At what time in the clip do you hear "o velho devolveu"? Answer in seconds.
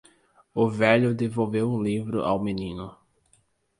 0.55-1.69